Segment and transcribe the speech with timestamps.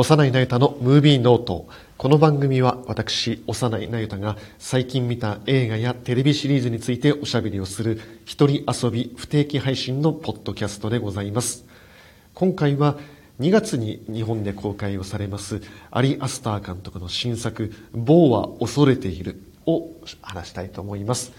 [0.00, 1.68] 幼いなゆたのムービーノート。
[1.98, 11.66] この番組は私、幼いなゆたが最近見た映画やテレビシリーズについておしゃべりをする一人遊び不定期配信のポッドキャストでございます。
[12.32, 12.96] 今回は
[13.40, 15.60] 2月に日本で公開をされます
[15.90, 19.90] アリ・アスター監督の新作「某は恐れている」を
[20.22, 21.32] 話したいと思います。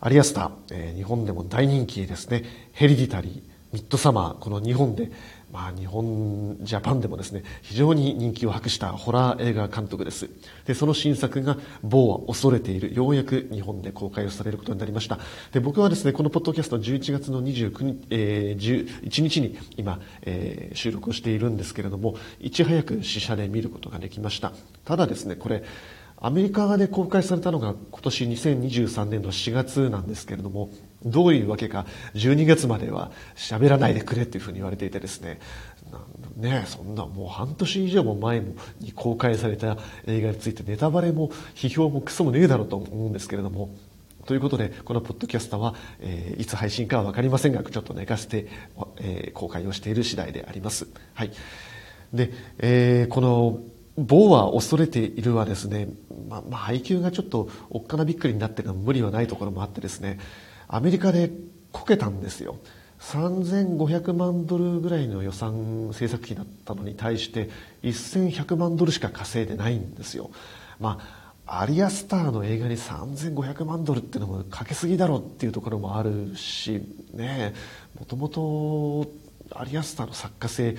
[0.00, 2.44] アリアスター、え日本でも大人気ですね。
[2.72, 5.10] ヘリディタリー、ミッドサマー、この日本で、
[5.50, 10.28] まあ日本、ジャパンでもですね、非常に人気を博したホラー映画監督です。
[10.66, 15.18] で、その新作が、某は恐れている、ようやく日本で公開をされることになりました。
[15.52, 24.52] で、僕はですね、このポッドキャスト11月の29日、えー、11日に今、えー収録をしているんですけれども、いち早く試写で見ることができました。
[24.84, 25.64] ただですね、これ、
[26.20, 30.70] アメリカで公開されたのが今年2023年の4月なんですけれども、
[31.04, 35.40] どういうわけか12月までは喋らないでくれっていうふうに言われていてですね、
[36.36, 38.40] ねそんなもう半年以上も前
[38.80, 39.76] に公開された
[40.06, 43.70] 映画についてネタバレも批評もクソもねえだろうと思うんですけれども、
[44.28, 48.46] ということで、このポッドキャストは、えーいつ配信かはわかりませんが、ちょっと寝かせて、
[48.98, 50.86] えー公開をしている次第であります。
[51.14, 51.30] はい。
[52.12, 53.60] で、えーこの、
[53.96, 55.88] 某は恐れているはですね、
[56.28, 60.18] ま、まあ、配給がちょっとおっかなびっくりになってるのは無理はないところもあってですね、
[60.68, 61.30] アメリカで
[61.72, 62.56] こけたんですよ。
[63.00, 67.48] 3500万ドルぐらいの予算制作費だったのに対して
[67.82, 70.30] 1100万ドルしか稼いでないんですよ。
[70.80, 70.98] ま
[71.46, 76.82] あ、アリアスターの映画に3500万ドルっていうのもかけすぎだろうっていうところもあるし、
[77.14, 77.54] ね、
[77.98, 79.10] もともと
[79.54, 80.76] アリアスターの作家性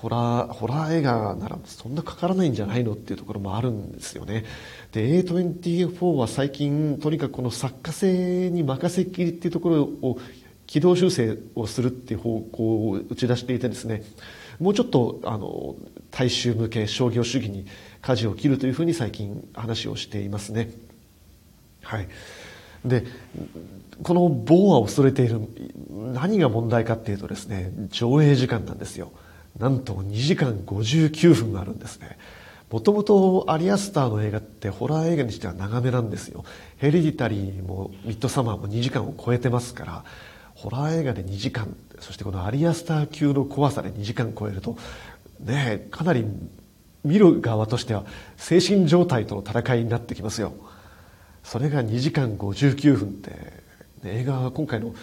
[0.00, 4.44] ホラー、ホラー映画ならそんなかからないんじゃないのっていうところもあるんですよね。
[4.92, 10.18] で、A24 は最近、とにかくこの作家性に任せっきりっていうところを
[10.68, 14.04] 軌道修正をするっていう方向を打ち出していてですね、
[14.60, 15.74] もうちょっと、あの、
[16.12, 17.66] 大衆向け商業主義に
[18.00, 20.70] 舵を切るというふうに最近話をしていますね。
[21.82, 22.08] はい。
[22.84, 23.04] で、
[24.04, 25.40] この棒は恐れている、
[25.90, 29.10] 何が問題かっていうとですね、上映時間なんですよ。
[29.58, 32.18] なんと2時間59分あるんですね。
[32.70, 36.44] もともとアリアスターの映画ってホラー映画にしては長めなんですよ。
[36.76, 40.04] ヘリディタリーもミッドサマーも2時間を超えてますから、
[40.54, 44.76] ホラー映画で2時間、そしてこのアリアスター級の怖さで2時間超えると、
[45.40, 46.26] ねえ、かなり
[47.04, 48.04] 見る側としては
[48.36, 50.52] 精神状態との戦いになってきますよ。
[51.42, 53.62] それが2時間59分って、
[54.04, 54.94] 映画は今回の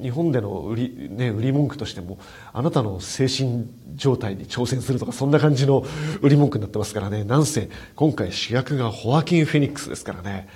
[0.00, 2.18] 日本での売り,、ね、売り文句としても
[2.52, 5.84] あなたの精神状態に挑戦するとかそんな感じの
[6.20, 7.24] 売り文句になってますからね。
[7.24, 10.48] なんせ今回主役がホアキン・フェニックスですからね。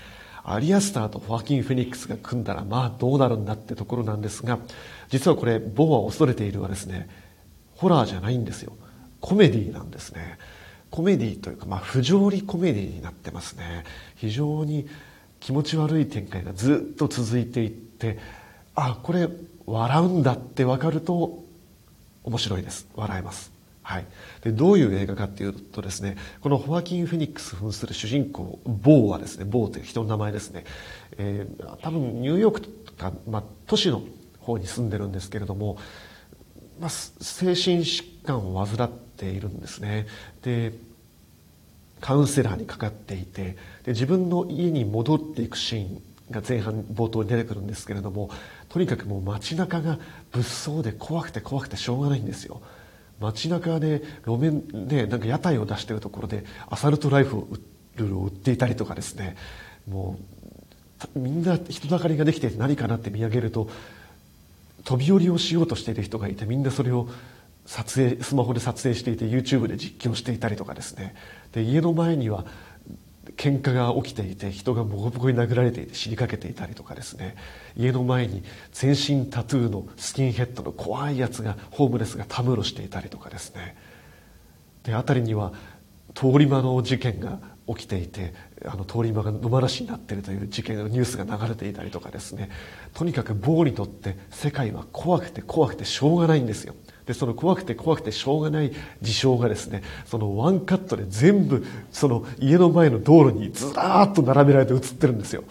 [0.42, 4.58] アリアスターとホアキン・フェニックスが組んだらまあどうなるんだってところなんですが
[5.08, 7.08] 実はこれ「ボは恐れている」はですね
[7.76, 8.76] ホラーじゃないんですよ。
[9.20, 10.38] コメディなんですね。
[10.90, 13.84] コメディというか、まあ、不条理コメディになってますね。
[14.16, 14.86] 非常に
[15.40, 18.18] 気持ち悪い展開がずっと続いていって
[18.74, 19.28] あこれ
[19.66, 21.42] 笑うんだって分かると
[22.24, 22.88] 面白いです。
[22.94, 23.52] 笑えます。
[23.84, 24.06] はい、
[24.40, 30.64] でどういう映画かっていうとですねこのホアキン・フェニックス扮する主人公ボーはですねボーという人の名前ですね、
[31.18, 34.02] えー多分ニューヨークとか、まあ、都市の
[34.40, 35.76] 方に住んでるんですけれども、
[36.80, 40.06] まあ、精神疾患を患っているんですね。
[40.42, 40.72] で
[42.00, 46.02] カウンセラーにかかっていてで自分の家に戻っていくシーン
[46.34, 48.30] が前半冒頭に出てくるんですけれども
[48.68, 49.98] とにかくもう街中が
[50.32, 52.60] 物騒で怖くて怖くてしょうがないんですよ。
[53.20, 57.46] 街中で路面でなんか屋台を出してるところでアサルトライフ
[57.96, 59.36] ルを売っていたりとかですね。
[59.88, 60.18] も
[61.14, 63.68] うみんな人だかりができていて何かなって見上げると
[64.84, 67.08] 飛び降りをしようとしている人がいてみんなそれを
[67.66, 71.14] 撮影スマホで撮影していて YouTube で実況していたりとかですね。
[71.52, 72.44] で家の前には
[73.36, 77.36] 喧嘩が起きていて人がボコボコに殴られていて死にかけていたりとかですね。
[77.76, 78.42] 家の前に
[78.72, 83.76] 全身タトゥーのスキンヘッドの怖いやつがホームレスがたむろしていたりとかですね。
[84.84, 85.52] で辺りには
[86.14, 88.34] 通り魔の事件が起きていて
[88.66, 92.50] あの通り魔が野放しになっているという事件のニュースが流れていたりとかですね。
[92.92, 96.74] とにかくボーにとって世界は怖くて怖くてしょうがないんですよ。
[97.06, 98.72] でその怖くて怖くてしょうがない
[99.02, 105.44] 事象がですねそのワンカットで全部その家の前の道路にずらーっと並べられて映ってるんですよ。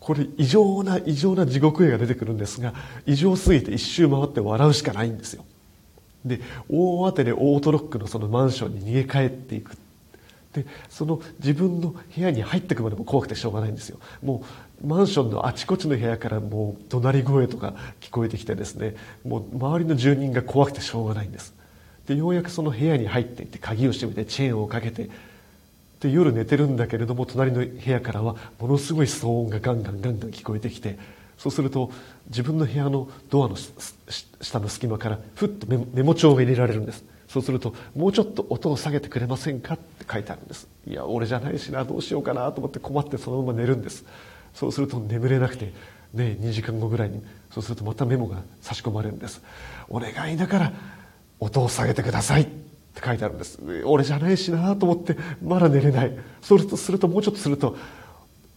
[0.00, 2.74] これ異常な異常な地獄絵が出てくるんですが
[3.06, 5.44] 異常すぎて一周回って笑うしかないんですよ。
[6.24, 9.76] で大当てでオートロックのそのマンションに逃げ帰っていく
[10.56, 13.98] でその自分の部屋に入ってくまでも怖くてしょうがないんですよ。
[14.22, 14.42] も
[14.82, 18.96] うマンションのあちこちの部屋からもう怒鳴り声とか聞こえてきてですね。
[19.24, 21.54] もう周りの住人が怖くてしょうがないんです。
[22.06, 25.10] でようやくその部屋に入っていって鍵を閉めてチェーンをかけて
[26.00, 30.98] で夜寝てるんだけれども隣の部屋からはものすごい騒音がガンガンガンガン聞こえてきて
[31.36, 31.90] そうすると
[32.28, 33.56] 自分の部屋のドアの
[34.40, 37.04] 下の隙間からふっとメモ帳を入れられるんです。
[37.28, 40.68] そうするともうちょっと音を下げてくれませんかって書いてあるんです。
[40.86, 44.04] いや俺じゃないしなどうしようかなと思って困ってそのまま寝るんです。
[44.54, 45.72] そうすると眠れなくて
[46.14, 49.42] ね2時間後ぐらいにそうするとまたメモが差し込まれるんです。
[49.88, 50.72] お願いだから
[51.40, 53.58] 音を下げてくださいって書いてあるんです。
[53.84, 56.16] 俺じゃないしなと思ってまだ寝れない。
[56.40, 57.76] それとするともうちょっとすると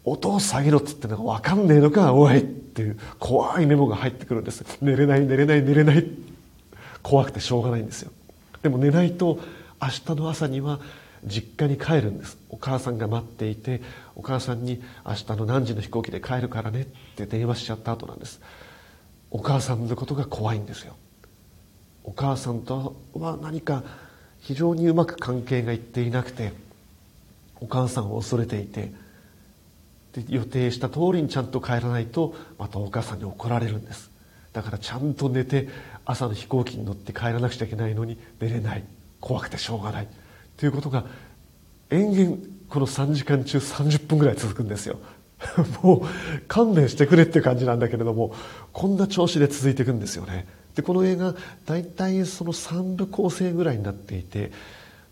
[0.06, 2.39] 音を下げろっつってのが分かんねえのかおい。
[2.39, 4.63] っていう怖いメモが入ってくるんです。
[4.81, 6.06] 寝れない寝れない寝れない。
[7.01, 8.12] 怖くてしょうがないんですよ。
[8.62, 9.40] でも寝ないと
[9.82, 10.80] 明日の朝には
[11.26, 12.38] 実家に帰るんです。
[12.50, 13.82] お母さんが待っていて
[14.16, 16.86] お母さんに明日の何時の飛行機で帰るからねっ
[17.16, 18.42] て電話しちゃった後なんです。
[19.32, 20.96] お母さんのことが怖いんですよ。
[22.04, 23.84] お母さんとは何か
[24.40, 26.54] 非常にうまく関係がいっていなくて
[27.60, 28.92] お母さんを恐れていて
[30.14, 34.10] で予定した通りにちゃんと帰らないとまたお母さんに怒られるんです。
[34.54, 35.68] だからちゃんと寝て
[36.06, 38.84] 朝の飛行機に乗って帰らなくちゃいけないのに寝れない。
[39.19, 40.07] 怖くてしょうがない。
[40.57, 41.06] ということが
[41.90, 42.38] 延々
[42.69, 45.00] この3時間中30分ぐらい続くんですよ。
[45.81, 48.36] もう勘弁してくれっていう感じなんだけれども
[48.74, 50.48] こんな調子で続いていくんですよね。
[50.75, 51.36] でこの映画
[51.66, 54.52] 大体その3部構成ぐらいになっていて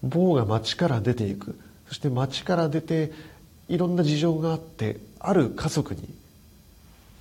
[0.04, 1.57] 坊が町から出ていく。
[1.88, 3.12] そして町から出て
[3.69, 6.13] いろんな事情があってある家族に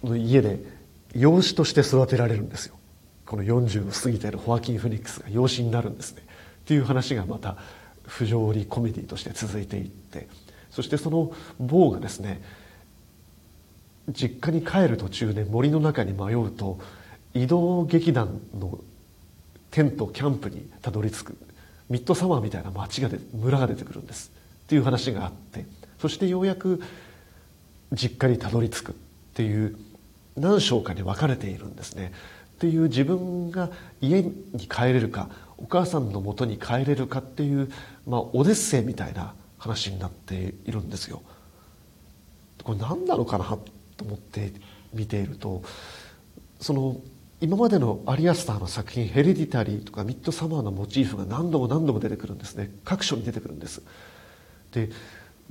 [0.02, 0.60] の家で
[1.18, 2.76] 養子として育てられるんですよ。
[3.24, 6.22] この40を過ぎているホアキン・フェニックスが養子になるんですね。
[6.22, 7.56] っていう話がまた
[8.06, 10.28] 不条理コメディとして続いていって。
[10.70, 12.42] そしてその坊がですね
[14.10, 16.78] 実家に帰る途中で森の中に迷うと
[17.32, 18.78] 移動劇団の
[19.70, 21.36] テントキャンプにたどり着く
[21.88, 24.32] ミッドサマーみたいな町が村が出てくるんです。
[24.64, 25.64] っていう話があって。
[26.00, 26.82] そしてようやく
[27.92, 28.94] 実家にたどり着くっ
[29.34, 29.78] ていう
[30.36, 32.12] 何章かに分かれているんですね。
[32.56, 34.32] っていう自分が家に
[34.68, 35.28] 帰れるか
[35.58, 37.70] お母さんのもとに帰れるかっていう、
[38.06, 41.22] まあ、オデッセイみたいな話になっているんですよ。
[42.62, 43.44] これ何なのかな
[43.96, 44.52] と思って
[44.92, 45.62] 見ていると
[46.60, 47.00] その
[47.40, 52.70] 今までのアリアスターの作品「ヘレディタリー」とか「ミッドサマー」のモチーフが何度も何度も出てくるんですね。
[52.84, 53.82] 各所に出てくるんです。
[54.72, 54.90] で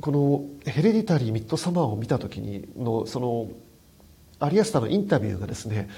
[0.01, 3.49] この「ヘレディタリー」「ミッドサマー」を見た時にのその
[4.39, 5.89] アリアスタのインタビューがですね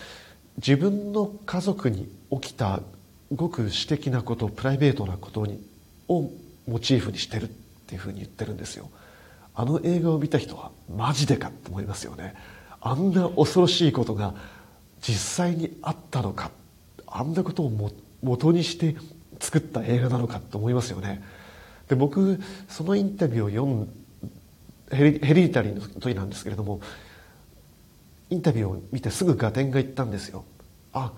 [0.57, 2.81] 自分の家族に起きた
[3.33, 5.61] ごく私的なことプライベートなことに
[6.07, 6.31] を
[6.67, 7.47] モチーフにしてるっ
[7.87, 8.89] ていうふうに言ってるんですよ。
[9.53, 12.35] あの映画を見た人はマジでかって思いますよね。
[12.79, 14.33] あんな恐ろしいことが
[15.01, 16.51] 実際にあったのか
[17.07, 17.91] あんなことをも
[18.21, 18.95] 元にして
[19.39, 21.23] 作った映画なのかと思いますよね。
[21.89, 23.89] で僕そのインタビューを読ん
[24.91, 26.81] ヘリヘリタリーの時なんですけれども
[28.29, 30.43] インタビューを見てすぐ合点がいったんですよ
[30.93, 31.13] あ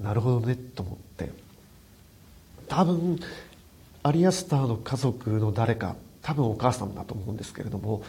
[0.00, 1.30] なるほどねと思って
[2.68, 3.18] 多分
[4.02, 8.02] アリアスターの家族の誰か多分お母さんだと思うんですけれども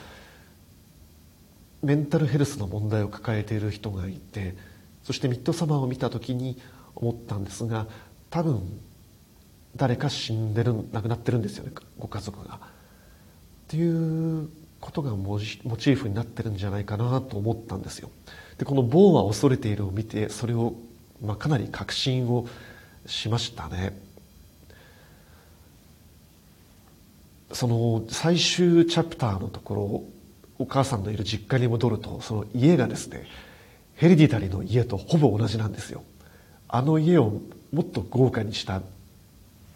[1.82, 4.56] メンタルヘルスの問題を抱えている人がいて
[5.04, 6.62] そしてミッドサマーを見た時に
[6.96, 7.88] 思ったんですが
[8.30, 8.62] 多分
[9.76, 12.56] 誰か死んでる亡くなってるんですよねご家族が。
[12.56, 12.60] っ
[13.68, 14.50] ていう
[14.80, 18.10] ことがモチーフになってるんじゃないかなと思ったんですよ。
[18.58, 20.74] でこの「棒は恐れている」を見てそれを、
[21.22, 22.48] まあ、かなり確信を
[23.06, 24.10] しましたね。
[27.52, 30.04] その最終チャプターのところ
[30.60, 33.26] お母さんのいる実家に戻るとその家がですね
[33.96, 36.04] ヘリディタリーの家とほぼ同じなんですよ
[36.68, 38.82] あの家をもっと豪華にした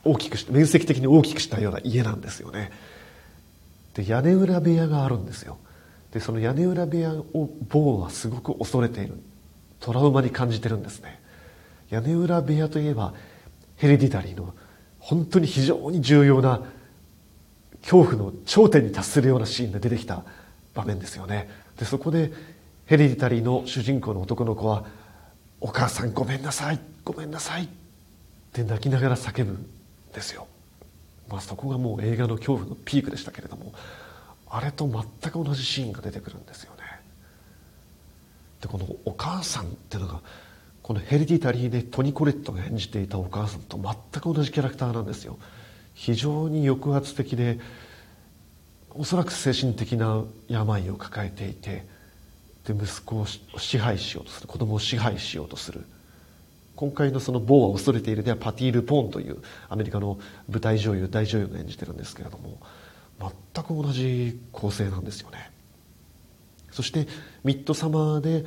[0.04, 2.72] 大きくした面積的に大きくしたような家なんですよね
[3.94, 5.58] で屋根裏部屋があるんですよ。
[6.12, 9.20] でその屋根裏部屋をボーはすごく恐れている。
[9.80, 11.20] トラウマに感じてるんですね。
[11.90, 13.14] 屋根裏部屋といえば
[13.76, 14.54] ヘレディタリーの
[15.00, 16.62] 本当に非常に重要な
[17.82, 20.24] 恐怖の頂点に達するようなシーンで出てきた
[20.74, 21.50] 場面ですよね。
[21.78, 22.32] でそこで
[22.86, 24.86] ヘレディタリーの主人公の男の子は
[25.60, 27.68] 「お母さんごめんなさいごめんなさい」っ
[28.54, 29.66] て泣きながら叫ぶん
[30.14, 30.48] ですよ、
[31.30, 33.74] まあ、そこがもう映画の恐怖のピークでしたけれども
[34.50, 36.84] あれと全く同じシーンが出てくるんですよね。
[38.62, 40.22] でこのお母さんっていうのが
[40.84, 45.38] このヘレディタリーでトニ・コレットが演じていたお母さんと全く同じキャラクターなんですよ。
[45.96, 47.60] 非常に抑圧的で
[48.92, 51.86] おそらく精神的な病を抱えていて
[52.66, 55.86] で息子を支配しようとする子供を支配しようとする。
[56.76, 59.38] 今回のその「某は恐れている」ではパティ・ル・ポーンという
[59.70, 62.60] アメリカの舞台女優大女優が演じてるんですけれども
[63.20, 65.52] 全く同じ構成なんですよね。
[66.72, 67.08] そして
[67.44, 68.46] ミッドサマーで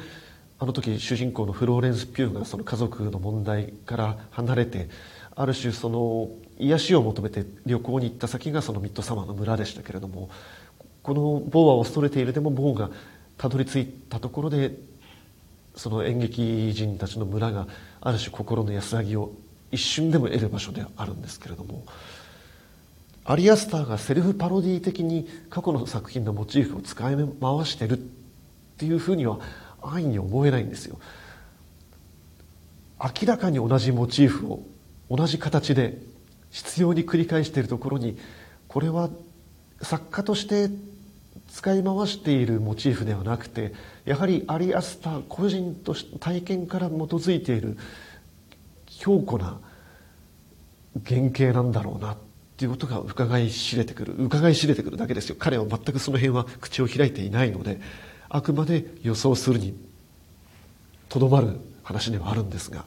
[0.58, 4.88] あの時主人公のフローレンス・ピューがその家族の問題から離れて
[5.34, 10.30] ある種その癒しを求めて旅行に行った先がそのミッドサマーの村でしたけれども
[11.02, 12.90] この「ボーは恐れている」でもボーが
[13.36, 14.74] たどり着いたところで
[15.76, 17.68] その演劇人たちの村が
[18.06, 19.32] ある種心の安らぎを
[19.72, 21.84] 一瞬でも得る場所であるんですけれども
[23.24, 28.02] アリアスターがセルフパロディ的に過去の作品のモチーフを使い回してるっ
[28.78, 29.40] ていうふうには
[29.82, 31.00] 安易に思えないんですよ。
[33.02, 34.62] 明らかに同じモチーフを
[35.10, 35.98] 同じ形で
[36.50, 38.16] 必要に繰り返しているところに
[38.68, 39.10] これは
[39.82, 40.70] 作家として
[41.48, 43.72] 使い回しているモチーフではなくて
[44.04, 47.76] やはりアリアスター個人とし体験から基づいている
[48.86, 49.58] 強固な
[51.04, 52.16] 原型なんだろうなっ
[52.56, 55.36] ていうことが伺い知れてくる伺い知れてくるだけですよ。
[55.38, 57.80] 彼は全くその辺は口を開いていないので
[58.28, 59.74] あくまで予想するに
[61.08, 62.84] とどまる話ではあるんですがっ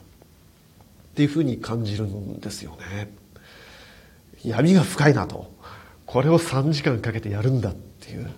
[1.14, 3.12] ていうふうに感じるんですよね。
[4.44, 5.52] 闇が深いなと。
[6.06, 8.30] これを3時間かけてやるんだっていう。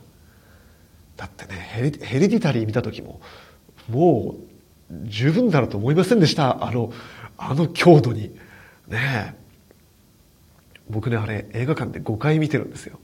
[1.23, 3.21] だってねヘリヘリディタリー見た時も
[3.89, 4.35] も
[4.91, 6.65] う十分だろうと思いませんでした。
[6.65, 6.93] あの
[7.39, 8.35] あの強度に。
[8.89, 9.35] ねえ。
[10.91, 12.99] 僕ねあれ映画館で5回見てるんですよ。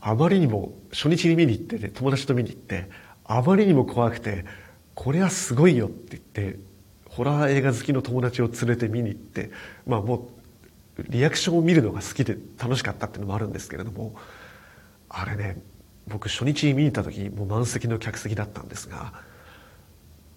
[0.00, 2.90] あまりにも初日に見に行ってね友達と見に行って
[3.24, 4.44] あまりにも怖くて
[4.96, 6.58] これはすごいよって言って
[7.08, 9.52] ホラー映画好きの友達を連れて見に行って
[9.86, 10.28] まあも
[10.98, 14.14] うリアクションを見るのが好きで楽しかったっていうのもあるんですけれども
[15.08, 15.56] あれね
[16.08, 19.12] 僕初日見に行った時もう満席の客席だったんですが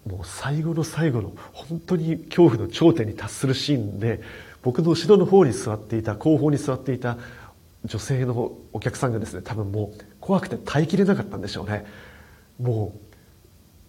[0.06, 4.20] もう最後の最後の本当に恐怖の頂点に達するシーンで
[4.62, 7.16] 僕の後ろの方に座っていた後方に座っていた
[7.84, 11.84] 女性のお客さんがですね多分もう怖くて耐えきれなかったんでしょうね。
[12.60, 12.94] も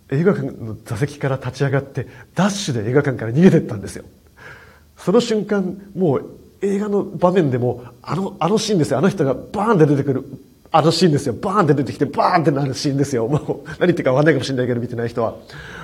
[0.10, 4.06] う映画館の座席から立ち上がってダッシュで映画館から逃げてったんですよ。
[4.98, 8.98] その瞬間もう映画の場面でもあのあのシーンですよ。
[8.98, 10.26] あの人がバーンって出てくる
[10.78, 11.34] あのシーンですよ。
[11.34, 13.30] バーンって出てきて、バーンってなるシーンですよ。
[13.30, 15.38] もう、何言ってかわかんないかもしれないけど、見てない人は。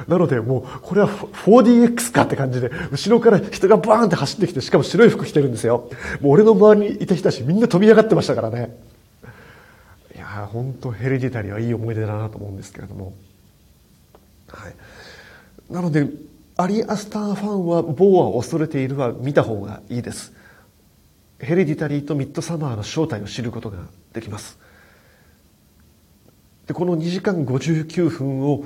[0.09, 5.89] なので、もう、これは 4DX かって感じで、後ろから人がバーンって走ってきて、しかも白い服着てるんですよ。
[6.19, 8.77] もう俺の周りにいた人たちみんな飛び上がってましたからね。
[10.13, 13.13] いやー、ほんとヘレディタリーはいい思い出だなと思うんですけれども。
[14.49, 14.73] はい。
[15.73, 16.09] なので、
[16.57, 20.33] アリアスターファンは、ボーは恐れているは見た方がいいです。
[21.39, 23.77] ヘレディタリーとミッドサマーの正体を知ることが
[24.11, 24.59] できます。
[26.71, 28.63] でこの2時間59分を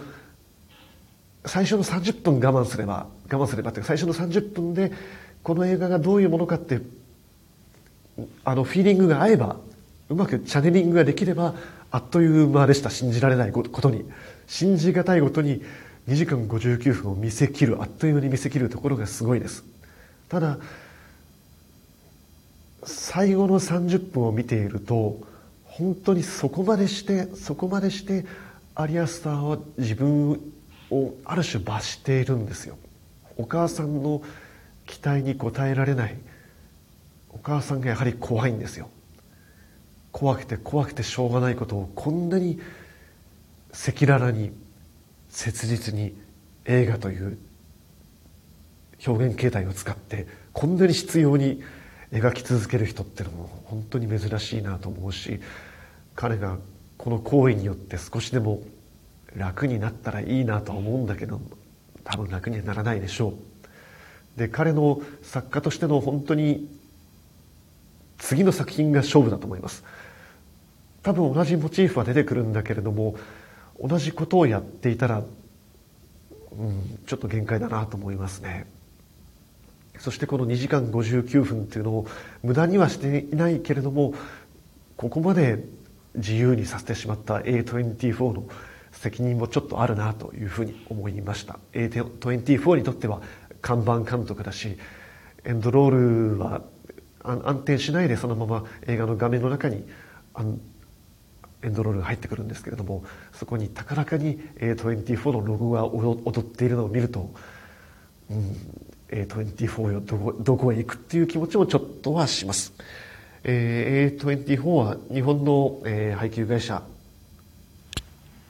[1.44, 4.92] 最初の30分我慢すれば我慢すればというか最初の30分で
[5.42, 6.82] この映画がどういうものかって
[8.44, 9.58] あのフィーリングが合えば
[10.10, 11.56] うまくチャネリングができれば
[11.90, 12.92] あっという間でした。
[12.92, 14.06] 信じられないことに。
[14.48, 15.64] 信じがたいことに
[16.08, 17.82] 2時間59分を見せきる。
[17.82, 19.64] あっという間に見せきるところがすごいです。
[20.30, 20.60] ただ
[22.84, 25.20] 最後の30分を見ていると
[25.78, 28.26] 本当にそこまでしてそこまでして
[28.76, 30.40] アリアスターは自分
[30.90, 32.78] をある種罰しているんですよ。
[33.38, 34.22] お母さんの
[34.86, 36.16] 期待に応えられない。
[37.30, 38.90] お母さんがやはり怖いんですよ。
[40.14, 42.58] 怖くて怖くてしょうがないことをこんなに
[43.72, 44.54] 赤裸々に
[45.28, 46.16] 切実に
[46.64, 47.38] 映画という
[49.06, 51.62] 表現形態を使ってこんなに執拗に
[52.16, 55.42] 描き続ける人ってのも本当に珍しいなと思うし
[56.16, 56.58] 彼が
[56.98, 58.62] この行為によって少しでも
[59.36, 61.42] 楽になったらいいなとは思うんだけど
[62.06, 63.34] 多分楽にはならないでしょ
[64.38, 64.40] う。
[64.40, 66.70] で彼の作家としての本当に
[68.18, 69.84] 次の作品が勝負だと思います。
[71.04, 73.16] 多分同じモチーフは出てくるんだけれども
[73.82, 78.68] 同じことをやっていたら、うん、ちょっと限界だなと思いますね。
[80.00, 82.08] そしてこの2時間59分っていうのを
[82.44, 84.14] 無駄にはしていないけれども
[84.98, 85.64] ここまで
[86.16, 88.48] 自由にさせてしまった A24 の
[88.92, 91.60] 責任もちょっとあるなというふうに思いました。
[91.74, 93.22] A24 にとっては
[93.62, 94.78] 看板監督だし
[95.44, 96.62] エンドロールは
[97.24, 99.84] 安定しないでそのまま映画の画面の中に
[101.64, 107.32] エンドロールが入ってくるんですけれどもそこに高らかに A24 のロゴが踊っているのを見ると、
[108.30, 108.56] うん、
[109.24, 112.74] A24 よどこどこへ行くっていう気持ちもちょっとはします。
[113.44, 116.82] えー、A24 は日本の、えー、配給会社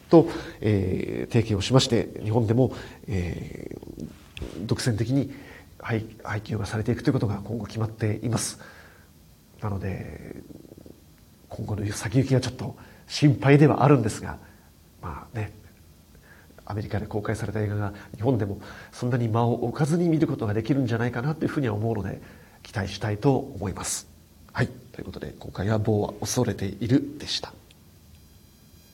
[0.10, 0.30] と、
[0.62, 2.74] えー、提携をしまして日本でも、
[3.08, 5.34] えー、独占的に
[5.80, 8.60] 配配給がされていくということが今後決まっています
[9.62, 10.38] なので
[11.50, 12.76] 今後の先行きがちょっと
[13.08, 14.38] 心配ではあるんですが
[15.02, 15.52] まあね
[16.66, 18.60] アメリカで公開された映画が日本でも
[18.92, 22.22] そんなに間を置かずに見ることができるんじゃないかなというふうには思うので
[22.64, 24.08] 期待したいと思います。
[24.52, 24.68] はい。
[24.92, 27.54] ということで今回は棒は恐れているでした。